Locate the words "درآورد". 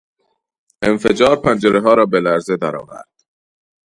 2.57-3.09